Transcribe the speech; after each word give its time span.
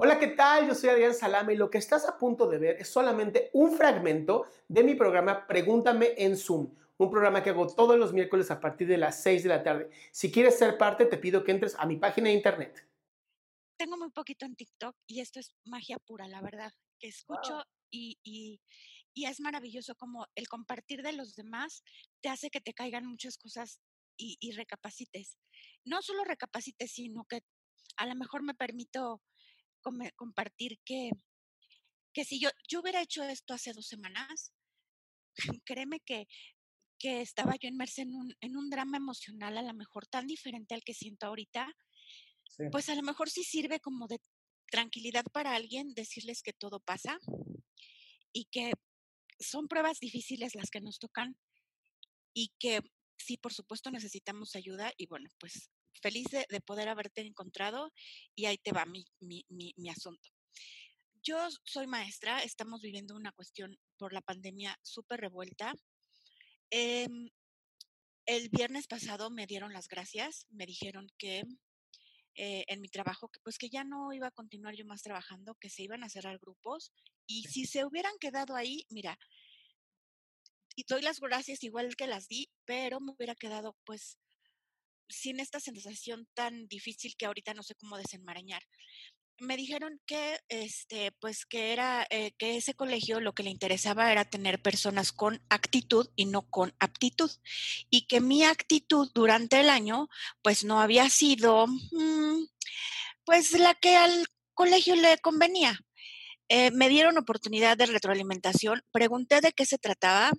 Hola, 0.00 0.20
¿qué 0.20 0.28
tal? 0.28 0.68
Yo 0.68 0.76
soy 0.76 0.90
Adrián 0.90 1.12
Salama 1.12 1.52
y 1.52 1.56
lo 1.56 1.70
que 1.70 1.78
estás 1.78 2.08
a 2.08 2.16
punto 2.18 2.46
de 2.46 2.58
ver 2.58 2.76
es 2.76 2.88
solamente 2.88 3.50
un 3.52 3.76
fragmento 3.76 4.46
de 4.68 4.84
mi 4.84 4.94
programa 4.94 5.44
Pregúntame 5.48 6.14
en 6.16 6.36
Zoom 6.36 6.72
un 6.98 7.10
programa 7.10 7.42
que 7.42 7.50
hago 7.50 7.66
todos 7.66 7.98
los 7.98 8.12
miércoles 8.12 8.52
a 8.52 8.60
partir 8.60 8.86
de 8.86 8.96
las 8.96 9.20
6 9.22 9.42
de 9.42 9.48
la 9.48 9.62
tarde. 9.64 9.90
Si 10.12 10.30
quieres 10.30 10.56
ser 10.56 10.78
parte, 10.78 11.06
te 11.06 11.16
pido 11.16 11.42
que 11.42 11.50
entres 11.50 11.74
a 11.76 11.86
mi 11.86 11.96
página 11.96 12.28
de 12.28 12.34
internet. 12.34 12.88
Tengo 13.76 13.96
muy 13.96 14.10
poquito 14.10 14.46
en 14.46 14.54
TikTok 14.54 14.96
y 15.08 15.20
esto 15.20 15.40
es 15.40 15.54
magia 15.64 15.98
pura, 15.98 16.28
la 16.28 16.42
verdad, 16.42 16.72
que 17.00 17.08
escucho 17.08 17.64
y, 17.90 18.18
y, 18.22 18.60
y 19.14 19.26
es 19.26 19.40
maravilloso 19.40 19.94
como 19.96 20.26
el 20.36 20.48
compartir 20.48 21.02
de 21.02 21.12
los 21.12 21.34
demás 21.34 21.82
te 22.20 22.28
hace 22.28 22.50
que 22.50 22.60
te 22.60 22.72
caigan 22.72 23.04
muchas 23.04 23.36
cosas 23.36 23.80
y, 24.16 24.36
y 24.40 24.52
recapacites. 24.52 25.38
No 25.84 26.02
solo 26.02 26.22
recapacites, 26.24 26.92
sino 26.92 27.24
que 27.28 27.42
a 27.96 28.06
lo 28.06 28.14
mejor 28.14 28.42
me 28.42 28.54
permito 28.54 29.22
compartir 30.16 30.78
que, 30.84 31.10
que 32.12 32.24
si 32.24 32.40
yo, 32.40 32.50
yo 32.68 32.80
hubiera 32.80 33.02
hecho 33.02 33.22
esto 33.24 33.54
hace 33.54 33.72
dos 33.72 33.86
semanas, 33.86 34.52
créeme 35.64 36.00
que 36.00 36.26
que 36.98 37.20
estaba 37.20 37.54
yo 37.60 37.68
inmersa 37.68 38.02
en 38.02 38.14
un, 38.14 38.34
en 38.40 38.56
un 38.56 38.70
drama 38.70 38.96
emocional 38.96 39.56
a 39.56 39.62
lo 39.62 39.74
mejor 39.74 40.06
tan 40.06 40.26
diferente 40.26 40.74
al 40.74 40.82
que 40.82 40.94
siento 40.94 41.26
ahorita, 41.26 41.72
pues 42.72 42.88
a 42.88 42.94
lo 42.94 43.02
mejor 43.02 43.30
sí 43.30 43.44
sirve 43.44 43.78
como 43.78 44.08
de 44.08 44.20
tranquilidad 44.70 45.24
para 45.32 45.54
alguien 45.54 45.94
decirles 45.94 46.42
que 46.42 46.52
todo 46.52 46.80
pasa 46.80 47.18
y 48.32 48.46
que 48.46 48.72
son 49.38 49.68
pruebas 49.68 50.00
difíciles 50.00 50.54
las 50.54 50.70
que 50.70 50.80
nos 50.80 50.98
tocan 50.98 51.36
y 52.34 52.52
que 52.58 52.80
sí, 53.16 53.36
por 53.36 53.52
supuesto, 53.52 53.90
necesitamos 53.90 54.56
ayuda 54.56 54.92
y 54.96 55.06
bueno, 55.06 55.30
pues 55.38 55.70
feliz 56.00 56.26
de, 56.30 56.60
poder 56.60 56.88
haberte 56.88 57.20
encontrado 57.22 57.92
y 58.34 58.46
ahí 58.46 58.58
te 58.58 58.72
va 58.72 58.84
mi, 58.86 59.04
mi, 59.20 59.44
mi 59.48 59.90
asunto. 59.90 60.28
Yo 61.22 61.48
soy 61.64 61.86
maestra, 61.86 62.42
estamos 62.42 62.80
viviendo 62.80 63.14
una 63.14 63.32
cuestión 63.32 63.76
por 63.98 64.12
la 64.12 64.22
pandemia 64.22 64.78
súper 64.82 65.20
revuelta 65.20 65.74
Em, 66.70 67.30
el 68.26 68.50
viernes 68.50 68.86
pasado 68.86 69.30
me 69.30 69.46
dieron 69.46 69.72
las 69.72 69.88
gracias, 69.88 70.46
me 70.50 70.66
dijeron 70.66 71.08
que 71.16 71.44
eh, 72.34 72.64
en 72.68 72.80
mi 72.80 72.88
trabajo, 72.88 73.28
que 73.28 73.40
pues 73.40 73.58
que 73.58 73.70
ya 73.70 73.84
no 73.84 74.12
iba 74.12 74.28
a 74.28 74.32
continuar 74.32 74.74
yo 74.74 74.84
más 74.84 75.02
trabajando, 75.02 75.54
que 75.54 75.70
se 75.70 75.82
iban 75.82 76.04
a 76.04 76.10
cerrar 76.10 76.38
grupos 76.38 76.92
y 77.26 77.44
si 77.44 77.66
se 77.66 77.84
hubieran 77.84 78.12
quedado 78.20 78.54
ahí, 78.54 78.84
mira, 78.90 79.18
y 80.76 80.84
doy 80.84 81.02
las 81.02 81.20
gracias 81.20 81.64
igual 81.64 81.96
que 81.96 82.06
las 82.06 82.28
di, 82.28 82.48
pero 82.66 83.00
me 83.00 83.12
hubiera 83.12 83.34
quedado 83.34 83.76
pues 83.84 84.18
sin 85.08 85.40
esta 85.40 85.60
sensación 85.60 86.28
tan 86.34 86.68
difícil 86.68 87.14
que 87.16 87.26
ahorita 87.26 87.54
no 87.54 87.62
sé 87.62 87.74
cómo 87.74 87.96
desenmarañar. 87.96 88.62
Me 89.40 89.56
dijeron 89.56 90.00
que 90.04 90.40
este 90.48 91.12
pues 91.20 91.46
que 91.46 91.72
era 91.72 92.06
eh, 92.10 92.32
que 92.38 92.56
ese 92.56 92.74
colegio 92.74 93.20
lo 93.20 93.34
que 93.34 93.44
le 93.44 93.50
interesaba 93.50 94.10
era 94.10 94.24
tener 94.24 94.60
personas 94.60 95.12
con 95.12 95.40
actitud 95.48 96.08
y 96.16 96.24
no 96.24 96.50
con 96.50 96.74
aptitud 96.80 97.30
y 97.88 98.08
que 98.08 98.20
mi 98.20 98.42
actitud 98.44 99.08
durante 99.14 99.60
el 99.60 99.70
año 99.70 100.08
pues 100.42 100.64
no 100.64 100.80
había 100.80 101.08
sido 101.08 101.68
mm, 101.68 102.46
pues 103.24 103.52
la 103.52 103.74
que 103.74 103.96
al 103.96 104.26
colegio 104.54 104.96
le 104.96 105.18
convenía. 105.18 105.78
Eh, 106.48 106.72
me 106.72 106.88
dieron 106.88 107.16
oportunidad 107.16 107.76
de 107.76 107.86
retroalimentación 107.86 108.82
pregunté 108.90 109.40
de 109.40 109.52
qué 109.52 109.66
se 109.66 109.78
trataba 109.78 110.32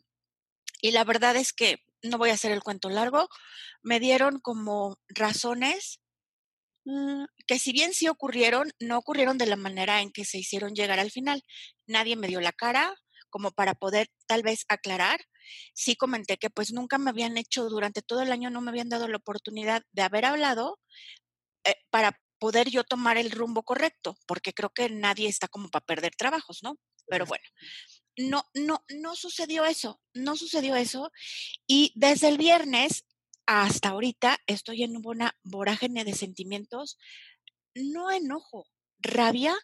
y 0.81 0.91
la 0.91 1.05
verdad 1.05 1.37
es 1.37 1.53
que 1.53 1.77
no 2.03 2.17
voy 2.17 2.29
a 2.29 2.33
hacer 2.33 2.51
el 2.51 2.63
cuento 2.63 2.89
largo 2.89 3.27
me 3.81 3.99
dieron 3.99 4.39
como 4.39 4.97
razones 5.09 5.99
Mm, 6.85 7.25
que 7.45 7.59
si 7.59 7.71
bien 7.71 7.93
sí 7.93 8.07
ocurrieron, 8.07 8.71
no 8.79 8.97
ocurrieron 8.97 9.37
de 9.37 9.45
la 9.45 9.55
manera 9.55 10.01
en 10.01 10.11
que 10.11 10.25
se 10.25 10.39
hicieron 10.39 10.73
llegar 10.73 10.99
al 10.99 11.11
final. 11.11 11.43
Nadie 11.87 12.15
me 12.15 12.27
dio 12.27 12.41
la 12.41 12.51
cara 12.51 12.95
como 13.29 13.51
para 13.51 13.75
poder 13.75 14.07
tal 14.27 14.41
vez 14.43 14.65
aclarar. 14.69 15.19
Sí 15.73 15.95
comenté 15.95 16.37
que 16.37 16.49
pues 16.49 16.71
nunca 16.73 16.97
me 16.97 17.11
habían 17.11 17.37
hecho 17.37 17.69
durante 17.69 18.01
todo 18.01 18.21
el 18.21 18.31
año, 18.31 18.49
no 18.49 18.61
me 18.61 18.71
habían 18.71 18.89
dado 18.89 19.07
la 19.07 19.17
oportunidad 19.17 19.83
de 19.91 20.01
haber 20.01 20.25
hablado 20.25 20.79
eh, 21.65 21.75
para 21.91 22.19
poder 22.39 22.69
yo 22.69 22.83
tomar 22.83 23.17
el 23.17 23.31
rumbo 23.31 23.63
correcto, 23.63 24.15
porque 24.27 24.53
creo 24.53 24.71
que 24.71 24.89
nadie 24.89 25.27
está 25.29 25.47
como 25.47 25.69
para 25.69 25.85
perder 25.85 26.13
trabajos, 26.17 26.59
¿no? 26.63 26.75
Pero 27.07 27.25
bueno, 27.25 27.43
no, 28.19 28.43
no, 28.53 28.83
no 28.89 29.15
sucedió 29.15 29.65
eso, 29.65 30.01
no 30.13 30.35
sucedió 30.35 30.75
eso. 30.75 31.11
Y 31.65 31.93
desde 31.95 32.27
el 32.27 32.37
viernes 32.37 33.05
hasta 33.45 33.89
ahorita 33.89 34.37
estoy 34.45 34.83
en 34.83 34.97
una 35.05 35.37
vorágine 35.43 36.03
de 36.03 36.13
sentimientos, 36.13 36.97
no 37.73 38.11
enojo, 38.11 38.67
rabia, 38.99 39.57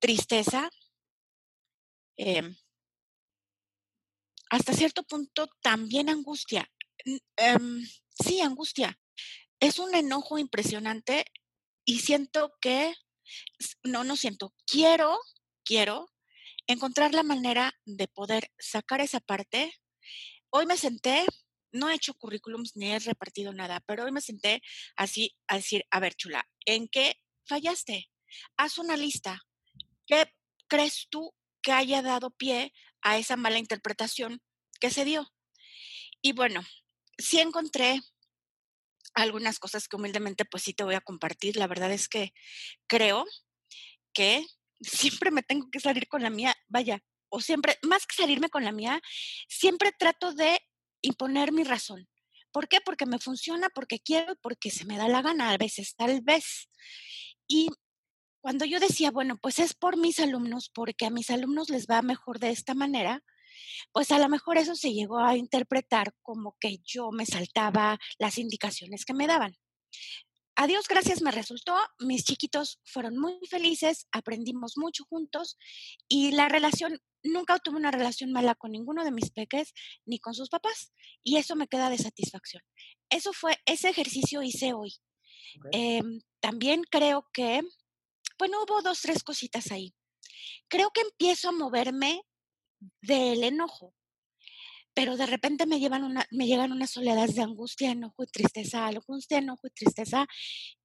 tristeza, 0.00 0.68
em, 2.16 2.56
hasta 4.50 4.72
cierto 4.72 5.04
punto 5.04 5.48
también 5.62 6.08
angustia. 6.08 6.68
Em, 7.36 7.86
sí, 8.10 8.40
angustia. 8.40 8.98
Es 9.60 9.78
un 9.78 9.94
enojo 9.94 10.38
impresionante 10.38 11.24
y 11.84 12.00
siento 12.00 12.52
que, 12.60 12.94
no, 13.84 14.02
no 14.04 14.16
siento, 14.16 14.52
quiero, 14.66 15.18
quiero 15.64 16.13
encontrar 16.66 17.14
la 17.14 17.22
manera 17.22 17.72
de 17.84 18.08
poder 18.08 18.50
sacar 18.58 19.00
esa 19.00 19.20
parte. 19.20 19.72
Hoy 20.50 20.66
me 20.66 20.76
senté 20.76 21.24
no 21.74 21.90
he 21.90 21.94
hecho 21.94 22.14
currículums 22.14 22.76
ni 22.76 22.92
he 22.92 22.98
repartido 23.00 23.52
nada, 23.52 23.80
pero 23.80 24.04
hoy 24.04 24.12
me 24.12 24.20
senté 24.20 24.62
así 24.96 25.36
a 25.48 25.56
decir, 25.56 25.84
a 25.90 26.00
ver, 26.00 26.14
chula, 26.14 26.48
¿en 26.64 26.88
qué 26.88 27.16
fallaste? 27.46 28.08
Haz 28.56 28.78
una 28.78 28.96
lista. 28.96 29.42
¿Qué 30.06 30.32
crees 30.68 31.08
tú 31.10 31.34
que 31.62 31.72
haya 31.72 32.00
dado 32.00 32.30
pie 32.30 32.72
a 33.02 33.18
esa 33.18 33.36
mala 33.36 33.58
interpretación 33.58 34.40
que 34.80 34.90
se 34.90 35.04
dio? 35.04 35.32
Y 36.22 36.32
bueno, 36.32 36.62
sí 37.18 37.40
encontré 37.40 38.00
algunas 39.14 39.58
cosas 39.58 39.88
que 39.88 39.96
humildemente 39.96 40.44
pues 40.44 40.62
sí 40.62 40.74
te 40.74 40.84
voy 40.84 40.94
a 40.94 41.00
compartir. 41.00 41.56
La 41.56 41.66
verdad 41.66 41.90
es 41.90 42.08
que 42.08 42.32
creo 42.86 43.24
que 44.12 44.46
siempre 44.80 45.30
me 45.30 45.42
tengo 45.42 45.70
que 45.70 45.80
salir 45.80 46.08
con 46.08 46.22
la 46.22 46.30
mía, 46.30 46.54
vaya, 46.68 47.00
o 47.28 47.40
siempre, 47.40 47.78
más 47.82 48.06
que 48.06 48.16
salirme 48.16 48.48
con 48.48 48.64
la 48.64 48.72
mía, 48.72 49.00
siempre 49.48 49.92
trato 49.98 50.32
de 50.32 50.60
imponer 51.02 51.52
mi 51.52 51.64
razón. 51.64 52.08
¿Por 52.52 52.68
qué? 52.68 52.80
Porque 52.80 53.06
me 53.06 53.18
funciona, 53.18 53.68
porque 53.74 53.98
quiero, 53.98 54.36
porque 54.40 54.70
se 54.70 54.84
me 54.84 54.96
da 54.96 55.08
la 55.08 55.22
gana, 55.22 55.50
a 55.50 55.58
veces, 55.58 55.96
tal 55.96 56.20
vez. 56.22 56.68
Y 57.48 57.68
cuando 58.40 58.64
yo 58.64 58.78
decía, 58.78 59.10
bueno, 59.10 59.36
pues 59.40 59.58
es 59.58 59.74
por 59.74 59.96
mis 59.96 60.20
alumnos, 60.20 60.70
porque 60.72 61.06
a 61.06 61.10
mis 61.10 61.30
alumnos 61.30 61.70
les 61.70 61.86
va 61.86 62.02
mejor 62.02 62.38
de 62.38 62.50
esta 62.50 62.74
manera, 62.74 63.24
pues 63.92 64.12
a 64.12 64.18
lo 64.18 64.28
mejor 64.28 64.58
eso 64.58 64.76
se 64.76 64.92
llegó 64.92 65.18
a 65.18 65.36
interpretar 65.36 66.14
como 66.22 66.56
que 66.60 66.78
yo 66.84 67.10
me 67.10 67.26
saltaba 67.26 67.98
las 68.18 68.38
indicaciones 68.38 69.04
que 69.04 69.14
me 69.14 69.26
daban. 69.26 69.56
A 70.56 70.68
Dios 70.68 70.86
gracias 70.86 71.20
me 71.20 71.32
resultó, 71.32 71.76
mis 71.98 72.24
chiquitos 72.24 72.80
fueron 72.84 73.18
muy 73.18 73.38
felices, 73.48 74.06
aprendimos 74.12 74.74
mucho 74.76 75.04
juntos 75.04 75.58
y 76.06 76.30
la 76.30 76.48
relación 76.48 77.00
nunca 77.24 77.58
tuve 77.58 77.76
una 77.76 77.90
relación 77.90 78.30
mala 78.30 78.54
con 78.54 78.70
ninguno 78.70 79.04
de 79.04 79.10
mis 79.10 79.30
peques 79.30 79.72
ni 80.06 80.20
con 80.20 80.34
sus 80.34 80.48
papás 80.50 80.92
y 81.24 81.38
eso 81.38 81.56
me 81.56 81.66
queda 81.66 81.90
de 81.90 81.98
satisfacción. 81.98 82.62
Eso 83.10 83.32
fue, 83.32 83.56
ese 83.66 83.88
ejercicio 83.88 84.42
hice 84.42 84.74
hoy. 84.74 84.94
Em, 85.72 86.20
también 86.40 86.84
creo 86.88 87.28
que, 87.32 87.62
bueno, 88.38 88.62
hubo 88.62 88.80
dos, 88.82 89.00
tres 89.00 89.24
cositas 89.24 89.72
ahí. 89.72 89.92
Creo 90.68 90.90
que 90.90 91.00
empiezo 91.00 91.48
a 91.48 91.52
moverme 91.52 92.22
del 93.02 93.42
enojo, 93.42 93.94
pero 94.94 95.16
de 95.16 95.26
repente 95.26 95.66
me, 95.66 95.80
llevan 95.80 96.04
una, 96.04 96.24
me 96.30 96.46
llegan 96.46 96.70
unas 96.70 96.90
soledades 96.90 97.34
de 97.34 97.42
angustia, 97.42 97.90
enojo 97.90 98.22
y 98.22 98.26
tristeza, 98.28 98.86
angustia, 98.86 99.38
enojo 99.38 99.66
y 99.66 99.70
tristeza, 99.70 100.26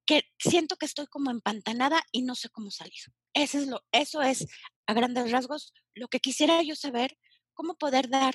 que 0.04 0.24
siento 0.38 0.76
que 0.76 0.86
estoy 0.86 1.06
como 1.06 1.30
empantanada 1.30 2.02
y 2.10 2.22
no 2.22 2.34
sé 2.34 2.48
cómo 2.50 2.72
salir. 2.72 3.00
Eso 3.32 4.22
es, 4.22 4.46
a 4.86 4.94
grandes 4.94 5.30
rasgos 5.30 5.72
lo 5.94 6.08
que 6.08 6.18
quisiera 6.18 6.60
yo 6.62 6.74
saber, 6.74 7.16
cómo 7.54 7.76
poder 7.78 8.08
dar, 8.08 8.34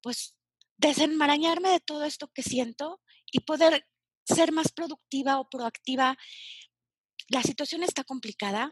pues, 0.00 0.36
desenmarañarme 0.76 1.70
de 1.70 1.80
todo 1.80 2.04
esto 2.04 2.30
que 2.32 2.42
siento 2.42 3.00
y 3.32 3.40
poder 3.40 3.84
ser 4.24 4.52
más 4.52 4.70
productiva 4.72 5.40
o 5.40 5.48
proactiva. 5.48 6.16
La 7.28 7.42
situación 7.42 7.82
está 7.82 8.04
complicada, 8.04 8.70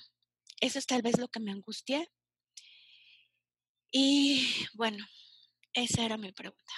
eso 0.60 0.78
es 0.78 0.86
tal 0.86 1.02
vez 1.02 1.18
lo 1.18 1.26
que 1.28 1.40
me 1.40 1.50
angustia. 1.50 2.06
Y 3.90 4.46
bueno, 4.74 5.04
esa 5.72 6.04
era 6.04 6.16
mi 6.16 6.32
pregunta. 6.32 6.72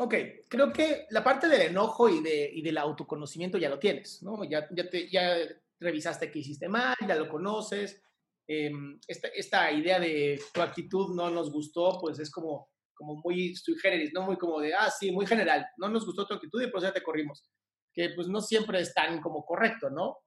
Ok, 0.00 0.14
creo 0.48 0.72
que 0.72 1.06
la 1.10 1.24
parte 1.24 1.48
del 1.48 1.62
enojo 1.62 2.08
y, 2.08 2.22
de, 2.22 2.50
y 2.54 2.62
del 2.62 2.78
autoconocimiento 2.78 3.58
ya 3.58 3.68
lo 3.68 3.78
tienes, 3.78 4.22
¿no? 4.22 4.44
Ya, 4.44 4.68
ya, 4.70 4.88
te, 4.88 5.10
ya 5.10 5.36
revisaste 5.80 6.30
que 6.30 6.38
hiciste 6.38 6.68
mal, 6.68 6.94
ya 7.06 7.16
lo 7.16 7.28
conoces. 7.28 8.00
Em, 8.46 8.98
esta, 9.06 9.28
esta, 9.28 9.72
idea 9.72 9.98
de 9.98 10.40
tu 10.54 10.62
actitud 10.62 11.14
no 11.14 11.30
nos 11.30 11.50
gustó, 11.50 11.98
pues 12.00 12.18
es 12.20 12.30
como, 12.30 12.70
como 12.94 13.16
muy 13.24 13.54
sui 13.56 13.76
generis, 13.78 14.12
¿no? 14.14 14.22
Muy 14.22 14.36
como 14.36 14.60
de, 14.60 14.72
ah, 14.72 14.90
sí, 14.90 15.10
muy 15.10 15.26
general, 15.26 15.66
no 15.76 15.88
nos 15.88 16.06
gustó 16.06 16.26
tu 16.26 16.34
actitud 16.34 16.62
y 16.62 16.68
por 16.68 16.78
eso 16.78 16.88
ya 16.88 16.94
te 16.94 17.02
corrimos. 17.02 17.50
Que 17.92 18.10
pues 18.14 18.28
no 18.28 18.40
siempre 18.40 18.80
es 18.80 18.94
tan 18.94 19.20
como 19.20 19.44
correcto, 19.44 19.90
¿no? 19.90 20.18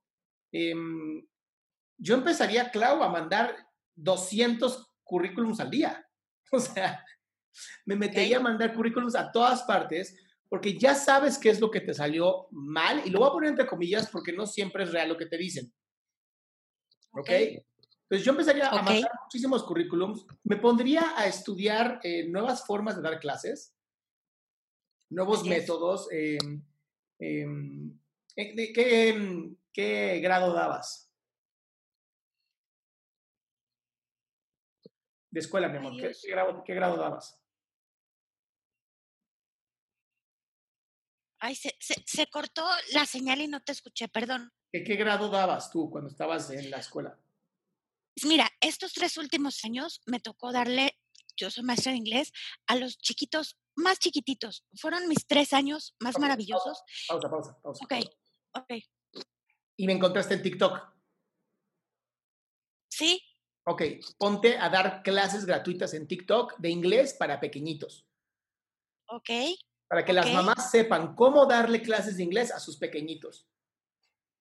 Eh, 0.52 0.76
yo 1.98 2.16
empezaría, 2.16 2.72
Clau, 2.72 3.02
a 3.04 3.10
mandar 3.10 3.56
200 3.96 4.88
currículums 5.04 5.60
al 5.60 5.70
día. 5.70 6.06
O 6.54 6.60
sea, 6.60 7.02
me 7.86 7.96
metería 7.96 8.38
a 8.38 8.42
mandar 8.42 8.74
currículums 8.74 9.16
a 9.16 9.32
todas 9.32 9.64
partes 9.64 10.16
porque 10.50 10.78
ya 10.78 10.96
sabes 10.96 11.38
qué 11.38 11.50
es 11.50 11.60
lo 11.60 11.72
que 11.72 11.82
te 11.82 11.94
salió 11.94 12.48
mal 12.52 13.02
y 13.06 13.10
lo 13.10 13.20
voy 13.20 13.30
a 13.30 13.32
poner 13.32 13.50
entre 13.52 13.68
comillas 13.68 14.10
porque 14.10 14.34
no 14.34 14.46
siempre 14.46 14.84
es 14.84 14.92
real 14.92 15.10
lo 15.10 15.18
que 15.18 15.26
te 15.26 15.38
dicen. 15.38 15.74
¿Ok? 17.12 17.30
Entonces 17.30 18.26
yo 18.26 18.32
empezaría 18.32 18.70
a 18.70 18.82
mandar 18.82 19.12
muchísimos 19.24 19.64
currículums, 19.64 20.26
me 20.44 20.58
pondría 20.58 21.18
a 21.18 21.28
estudiar 21.28 22.02
eh, 22.04 22.28
nuevas 22.28 22.66
formas 22.66 22.98
de 22.98 23.02
dar 23.02 23.20
clases, 23.20 23.74
nuevos 25.10 25.46
métodos. 25.46 26.10
Eh, 26.12 26.38
¿de 27.18 28.74
qué, 28.74 29.56
¿Qué 29.72 30.20
grado 30.20 30.54
dabas? 30.54 31.12
de 35.32 35.40
escuela, 35.40 35.70
mi 35.70 35.78
amor. 35.78 35.94
¿Qué, 35.98 36.12
qué, 36.66 36.76
grado, 36.76 36.98
dabas? 36.98 37.41
Ay, 41.44 41.56
se, 41.56 41.76
se, 41.80 42.28
cortó 42.28 42.64
la 42.94 43.06
señal 43.06 43.42
y 43.42 43.48
no 43.48 43.62
te 43.62 43.72
escuché, 43.72 44.08
perdón. 44.08 44.54
¿Qué, 44.72 44.84
¿Qué 44.84 44.96
grado 44.96 45.30
dabas 45.30 45.72
tú 45.72 45.90
cuando 45.90 46.10
estabas 46.10 46.50
en 46.52 46.70
la 46.70 46.78
escuela? 46.78 47.20
Mira, 48.24 48.50
estos 48.62 48.94
tres 48.94 49.18
últimos 49.18 49.66
años 49.66 50.02
me 50.06 50.20
tocó 50.20 50.52
darle, 50.52 51.00
yo 51.36 51.50
soy 51.50 51.64
maestra 51.64 51.94
de 51.94 51.98
inglés, 51.98 52.32
a 52.68 52.76
los 52.76 52.98
chiquitos 53.00 53.58
más 53.76 53.98
chiquititos. 54.00 54.66
Fueron 54.76 55.08
mis 55.08 55.26
tres 55.26 55.52
años 55.52 55.96
más 56.00 56.20
maravillosos. 56.20 56.84
Pausa, 57.08 57.30
pausa, 57.30 57.58
pausa. 57.62 57.84
Ok, 57.84 57.94
ok. 58.54 58.74
¿Y 59.78 59.88
me 59.88 59.94
encontraste 59.94 60.36
en 60.36 60.44
TikTok? 60.44 60.80
Sí, 62.90 63.20
Ok, 63.64 63.84
ponte 64.18 64.58
a 64.58 64.70
dar 64.70 65.04
clases 65.04 65.46
gratuitas 65.46 65.94
en 65.94 66.08
TikTok 66.08 66.58
de 66.58 66.70
inglés 66.70 67.14
para 67.14 67.40
pequeñitos. 67.40 68.08
Ok. 69.06 69.30
Para 69.92 70.06
que 70.06 70.14
las 70.14 70.32
mamás 70.32 70.72
sepan 70.72 71.16
cómo 71.16 71.46
darle 71.46 71.82
clases 71.82 72.16
de 72.16 72.24
inglés 72.24 72.50
a 72.50 72.62
sus 72.62 72.78
pequeñitos. 72.78 73.46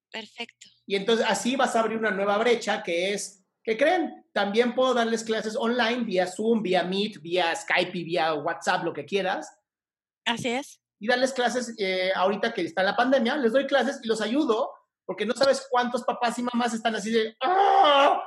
Perfecto. 0.08 0.68
Y 0.86 0.94
entonces 0.94 1.26
así 1.28 1.56
vas 1.56 1.74
a 1.74 1.80
abrir 1.80 1.98
una 1.98 2.12
nueva 2.12 2.38
brecha 2.38 2.84
que 2.84 3.12
es, 3.12 3.42
¿qué 3.64 3.76
creen? 3.76 4.24
También 4.32 4.76
puedo 4.76 4.94
darles 4.94 5.24
clases 5.24 5.56
online 5.56 6.04
vía 6.04 6.28
Zoom, 6.28 6.62
vía 6.62 6.84
Meet, 6.84 7.20
vía 7.20 7.52
Skype 7.56 7.98
y 7.98 8.04
vía 8.04 8.32
WhatsApp, 8.34 8.84
lo 8.84 8.92
que 8.92 9.04
quieras. 9.04 9.52
Así 10.24 10.50
es. 10.50 10.80
Y 11.00 11.08
darles 11.08 11.32
clases 11.32 11.74
eh, 11.78 12.12
ahorita 12.14 12.54
que 12.54 12.62
está 12.62 12.84
la 12.84 12.94
pandemia, 12.94 13.36
les 13.36 13.50
doy 13.50 13.66
clases 13.66 13.98
y 14.04 14.06
los 14.06 14.20
ayudo 14.20 14.70
porque 15.04 15.26
no 15.26 15.34
sabes 15.34 15.66
cuántos 15.68 16.04
papás 16.04 16.38
y 16.38 16.44
mamás 16.44 16.74
están 16.74 16.94
así 16.94 17.10
de, 17.10 17.36
¡Ah! 17.42 18.22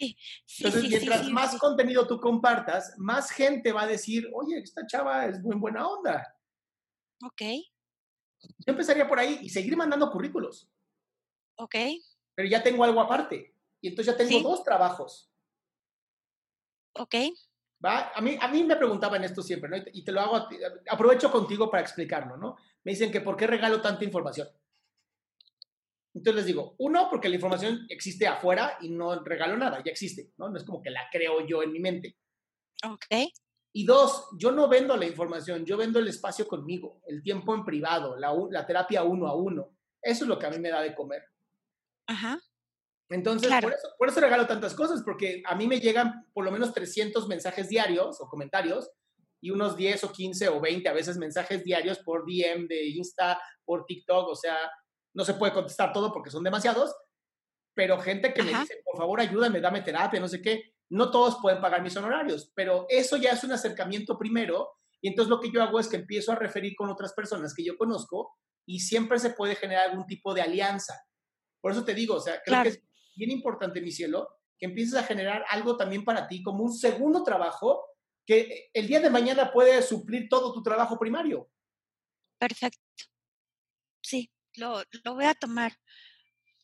Entonces, 0.00 0.88
mientras 0.88 1.28
más 1.28 1.58
contenido 1.58 2.06
tú 2.06 2.18
compartas, 2.18 2.94
más 2.98 3.30
gente 3.30 3.72
va 3.72 3.82
a 3.82 3.86
decir, 3.86 4.28
oye, 4.34 4.58
esta 4.58 4.86
chava 4.86 5.26
es 5.26 5.40
muy 5.40 5.56
buena 5.56 5.86
onda. 5.86 6.36
Ok. 7.22 7.42
Yo 8.40 8.72
empezaría 8.72 9.06
por 9.06 9.18
ahí 9.18 9.40
y 9.42 9.50
seguir 9.50 9.76
mandando 9.76 10.10
currículos. 10.10 10.70
Ok. 11.56 11.74
Pero 12.34 12.48
ya 12.48 12.62
tengo 12.62 12.82
algo 12.84 13.00
aparte. 13.00 13.54
Y 13.82 13.88
entonces 13.88 14.14
ya 14.14 14.18
tengo 14.18 14.40
dos 14.40 14.64
trabajos. 14.64 15.30
Ok. 16.94 17.14
¿Va? 17.84 18.12
A 18.14 18.20
mí, 18.20 18.36
a 18.40 18.48
mí 18.48 18.64
me 18.64 18.76
preguntaban 18.76 19.24
esto 19.24 19.42
siempre, 19.42 19.68
¿no? 19.70 19.76
Y 19.92 20.04
te 20.04 20.12
lo 20.12 20.20
hago, 20.20 20.48
aprovecho 20.90 21.30
contigo 21.30 21.70
para 21.70 21.82
explicarlo, 21.82 22.36
¿no? 22.36 22.56
Me 22.84 22.92
dicen 22.92 23.10
que 23.10 23.20
¿por 23.20 23.36
qué 23.36 23.46
regalo 23.46 23.80
tanta 23.80 24.04
información? 24.04 24.48
Entonces 26.14 26.36
les 26.36 26.46
digo, 26.46 26.74
uno, 26.78 27.08
porque 27.08 27.28
la 27.28 27.36
información 27.36 27.86
existe 27.88 28.26
afuera 28.26 28.76
y 28.80 28.88
no 28.90 29.22
regalo 29.22 29.56
nada, 29.56 29.82
ya 29.84 29.92
existe, 29.92 30.32
¿no? 30.38 30.48
No 30.48 30.58
es 30.58 30.64
como 30.64 30.82
que 30.82 30.90
la 30.90 31.02
creo 31.10 31.46
yo 31.46 31.62
en 31.62 31.72
mi 31.72 31.78
mente. 31.78 32.16
Ok. 32.84 33.06
Y 33.72 33.84
dos, 33.86 34.28
yo 34.36 34.50
no 34.50 34.68
vendo 34.68 34.96
la 34.96 35.06
información, 35.06 35.64
yo 35.64 35.76
vendo 35.76 36.00
el 36.00 36.08
espacio 36.08 36.48
conmigo, 36.48 37.00
el 37.06 37.22
tiempo 37.22 37.54
en 37.54 37.64
privado, 37.64 38.16
la, 38.16 38.34
la 38.50 38.66
terapia 38.66 39.04
uno 39.04 39.28
a 39.28 39.36
uno. 39.36 39.76
Eso 40.02 40.24
es 40.24 40.28
lo 40.28 40.38
que 40.38 40.46
a 40.46 40.50
mí 40.50 40.58
me 40.58 40.70
da 40.70 40.82
de 40.82 40.94
comer. 40.94 41.22
Ajá. 42.08 42.40
Entonces, 43.10 43.50
por, 43.60 43.72
eso, 43.72 43.88
por 43.98 44.08
eso 44.08 44.20
regalo 44.20 44.46
tantas 44.46 44.74
cosas, 44.74 45.02
porque 45.04 45.42
a 45.44 45.54
mí 45.54 45.66
me 45.66 45.80
llegan 45.80 46.26
por 46.32 46.44
lo 46.44 46.50
menos 46.50 46.72
300 46.72 47.28
mensajes 47.28 47.68
diarios 47.68 48.20
o 48.20 48.28
comentarios 48.28 48.90
y 49.40 49.50
unos 49.50 49.76
10 49.76 50.04
o 50.04 50.12
15 50.12 50.48
o 50.48 50.60
20 50.60 50.88
a 50.88 50.92
veces 50.92 51.16
mensajes 51.16 51.64
diarios 51.64 51.98
por 52.00 52.24
DM 52.24 52.68
de 52.68 52.88
Insta, 52.88 53.40
por 53.64 53.84
TikTok, 53.84 54.28
o 54.28 54.36
sea, 54.36 54.56
no 55.14 55.24
se 55.24 55.34
puede 55.34 55.52
contestar 55.52 55.92
todo 55.92 56.12
porque 56.12 56.30
son 56.30 56.44
demasiados, 56.44 56.94
pero 57.74 57.98
gente 57.98 58.32
que 58.32 58.42
me 58.42 58.50
dice, 58.50 58.82
por 58.84 58.96
favor, 58.96 59.20
ayúdame, 59.20 59.60
dame 59.60 59.82
terapia, 59.82 60.20
no 60.20 60.28
sé 60.28 60.42
qué, 60.42 60.74
no 60.90 61.10
todos 61.10 61.38
pueden 61.40 61.60
pagar 61.60 61.82
mis 61.82 61.96
honorarios, 61.96 62.50
pero 62.54 62.86
eso 62.88 63.16
ya 63.16 63.30
es 63.30 63.44
un 63.44 63.52
acercamiento 63.52 64.18
primero, 64.18 64.72
y 65.00 65.08
entonces 65.08 65.30
lo 65.30 65.40
que 65.40 65.50
yo 65.50 65.62
hago 65.62 65.80
es 65.80 65.88
que 65.88 65.96
empiezo 65.96 66.32
a 66.32 66.36
referir 66.36 66.74
con 66.76 66.90
otras 66.90 67.12
personas 67.12 67.54
que 67.54 67.64
yo 67.64 67.76
conozco 67.76 68.36
y 68.66 68.80
siempre 68.80 69.18
se 69.18 69.30
puede 69.30 69.56
generar 69.56 69.90
algún 69.90 70.06
tipo 70.06 70.34
de 70.34 70.42
alianza. 70.42 70.94
Por 71.60 71.72
eso 71.72 71.84
te 71.84 71.94
digo, 71.94 72.16
o 72.16 72.20
sea, 72.20 72.40
creo 72.44 72.62
que 72.62 72.68
es 72.68 72.82
bien 73.16 73.30
importante, 73.30 73.80
mi 73.80 73.92
cielo, 73.92 74.28
que 74.58 74.66
empieces 74.66 74.94
a 74.94 75.04
generar 75.04 75.44
algo 75.48 75.76
también 75.76 76.04
para 76.04 76.28
ti 76.28 76.42
como 76.42 76.64
un 76.64 76.74
segundo 76.74 77.22
trabajo 77.22 77.86
que 78.26 78.70
el 78.74 78.86
día 78.86 79.00
de 79.00 79.10
mañana 79.10 79.50
puede 79.52 79.80
suplir 79.82 80.28
todo 80.28 80.52
tu 80.52 80.62
trabajo 80.62 80.98
primario. 80.98 81.50
Perfecto. 82.38 82.78
Sí, 84.02 84.30
lo, 84.56 84.82
voy 85.04 85.24
a 85.24 85.34
tomar 85.34 85.72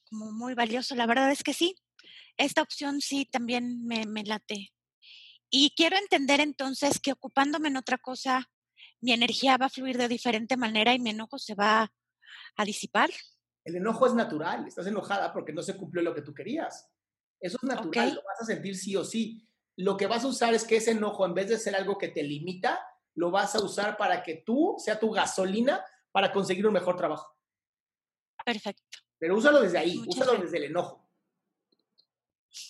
como 0.08 0.32
muy 0.32 0.54
valioso. 0.54 0.94
La 0.94 1.06
verdad 1.06 1.30
es 1.30 1.42
que 1.42 1.54
sí, 1.54 1.74
esta 2.36 2.62
opción 2.62 3.00
sí 3.00 3.26
también 3.26 3.84
me, 3.84 4.06
me 4.06 4.24
late. 4.24 4.72
Y 5.50 5.74
quiero 5.76 5.96
entender 5.96 6.40
entonces 6.40 7.00
que 7.00 7.12
ocupándome 7.12 7.68
en 7.68 7.76
otra 7.76 7.98
cosa, 7.98 8.50
mi 9.00 9.12
energía 9.12 9.56
va 9.56 9.66
a 9.66 9.70
fluir 9.70 9.96
de 9.96 10.08
diferente 10.08 10.56
manera 10.56 10.94
y 10.94 10.98
mi 10.98 11.10
enojo 11.10 11.38
se 11.38 11.54
va 11.54 11.92
a 12.56 12.64
disipar. 12.64 13.10
El 13.64 13.76
enojo 13.76 14.06
es 14.06 14.14
natural, 14.14 14.66
estás 14.66 14.86
enojada 14.86 15.32
porque 15.32 15.52
no 15.52 15.62
se 15.62 15.76
cumplió 15.76 16.02
lo 16.02 16.14
que 16.14 16.22
tú 16.22 16.34
querías. 16.34 16.88
Eso 17.40 17.58
es 17.62 17.68
natural, 17.68 18.14
lo 18.14 18.22
vas 18.22 18.40
a 18.40 18.44
sentir 18.44 18.76
sí 18.76 18.96
o 18.96 19.04
sí. 19.04 19.46
Lo 19.76 19.96
que 19.96 20.06
vas 20.06 20.24
a 20.24 20.28
usar 20.28 20.54
es 20.54 20.64
que 20.64 20.76
ese 20.76 20.92
enojo, 20.92 21.26
en 21.26 21.34
vez 21.34 21.48
de 21.48 21.58
ser 21.58 21.76
algo 21.76 21.98
que 21.98 22.08
te 22.08 22.22
limita, 22.22 22.80
lo 23.14 23.30
vas 23.30 23.54
a 23.54 23.62
usar 23.62 23.96
para 23.96 24.22
que 24.22 24.36
tú 24.36 24.76
sea 24.78 24.98
tu 24.98 25.10
gasolina 25.10 25.84
para 26.12 26.32
conseguir 26.32 26.66
un 26.66 26.72
mejor 26.72 26.96
trabajo. 26.96 27.35
Perfecto. 28.46 28.98
Pero 29.18 29.36
úsalo 29.36 29.60
desde 29.60 29.78
ahí, 29.78 30.00
úsalo 30.06 30.40
desde 30.40 30.58
el 30.58 30.64
enojo. 30.64 31.04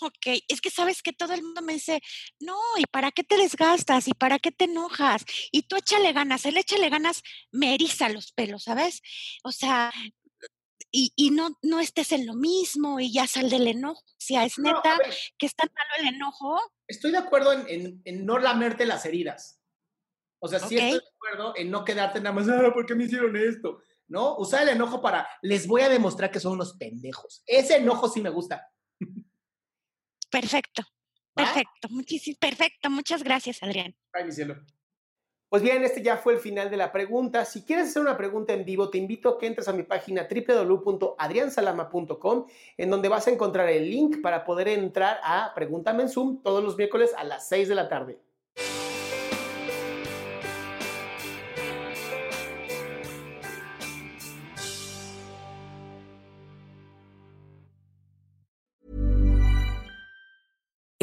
Ok, 0.00 0.42
es 0.48 0.60
que 0.62 0.70
sabes 0.70 1.02
que 1.02 1.12
todo 1.12 1.34
el 1.34 1.42
mundo 1.42 1.60
me 1.60 1.74
dice, 1.74 2.00
no, 2.40 2.56
¿y 2.78 2.86
para 2.86 3.12
qué 3.12 3.22
te 3.22 3.36
desgastas? 3.36 4.08
¿Y 4.08 4.14
para 4.14 4.38
qué 4.38 4.50
te 4.50 4.64
enojas? 4.64 5.24
Y 5.52 5.62
tú 5.68 5.76
échale 5.76 6.14
ganas, 6.14 6.46
él 6.46 6.56
échale 6.56 6.88
ganas 6.88 7.22
me 7.52 7.74
eriza 7.74 8.08
los 8.08 8.32
pelos, 8.32 8.64
¿sabes? 8.64 9.02
O 9.44 9.52
sea, 9.52 9.92
y, 10.90 11.12
y 11.14 11.30
no, 11.30 11.58
no 11.62 11.78
estés 11.78 12.12
en 12.12 12.26
lo 12.26 12.34
mismo 12.34 12.98
y 12.98 13.12
ya 13.12 13.26
sal 13.26 13.50
del 13.50 13.66
enojo. 13.66 14.00
O 14.00 14.16
sea, 14.18 14.46
es 14.46 14.58
neta 14.58 14.98
que 15.36 15.44
es 15.44 15.54
tan 15.54 15.68
malo 15.68 16.08
el 16.08 16.14
enojo. 16.16 16.58
Estoy 16.88 17.12
de 17.12 17.18
acuerdo 17.18 17.52
en, 17.52 18.00
en, 18.02 18.24
no 18.24 18.38
lamerte 18.38 18.86
las 18.86 19.04
heridas. 19.04 19.60
O 20.38 20.48
sea, 20.48 20.58
sí 20.58 20.78
estoy 20.78 21.00
de 21.00 21.08
acuerdo 21.14 21.52
en 21.54 21.70
no 21.70 21.84
quedarte 21.84 22.20
nada 22.20 22.34
más, 22.34 22.48
ah, 22.48 22.72
¿por 22.72 22.86
qué 22.86 22.94
me 22.94 23.04
hicieron 23.04 23.36
esto? 23.36 23.82
¿No? 24.08 24.36
Usar 24.36 24.62
el 24.62 24.70
enojo 24.70 25.00
para, 25.00 25.28
les 25.42 25.66
voy 25.66 25.82
a 25.82 25.88
demostrar 25.88 26.30
que 26.30 26.40
son 26.40 26.52
unos 26.52 26.74
pendejos. 26.74 27.42
Ese 27.46 27.76
enojo 27.76 28.08
sí 28.08 28.20
me 28.20 28.30
gusta. 28.30 28.70
Perfecto, 30.30 30.82
perfecto, 31.34 31.88
muchísimo, 31.90 32.36
perfecto. 32.40 32.90
Muchas 32.90 33.22
gracias, 33.22 33.62
Adrián. 33.62 33.94
Ay, 34.12 34.24
mi 34.24 34.32
cielo. 34.32 34.56
Pues 35.48 35.62
bien, 35.62 35.84
este 35.84 36.02
ya 36.02 36.16
fue 36.16 36.32
el 36.34 36.40
final 36.40 36.68
de 36.70 36.76
la 36.76 36.90
pregunta. 36.90 37.44
Si 37.44 37.62
quieres 37.62 37.86
hacer 37.88 38.02
una 38.02 38.16
pregunta 38.16 38.52
en 38.52 38.64
vivo, 38.64 38.90
te 38.90 38.98
invito 38.98 39.28
a 39.28 39.38
que 39.38 39.46
entres 39.46 39.68
a 39.68 39.72
mi 39.72 39.84
página 39.84 40.26
www.adriansalama.com, 40.28 42.46
en 42.76 42.90
donde 42.90 43.08
vas 43.08 43.28
a 43.28 43.30
encontrar 43.30 43.68
el 43.68 43.88
link 43.88 44.20
para 44.20 44.44
poder 44.44 44.66
entrar 44.66 45.20
a 45.22 45.52
Pregúntame 45.54 46.02
en 46.02 46.08
Zoom 46.08 46.42
todos 46.42 46.64
los 46.64 46.76
miércoles 46.76 47.14
a 47.16 47.22
las 47.22 47.48
6 47.48 47.68
de 47.68 47.74
la 47.76 47.88
tarde. 47.88 48.18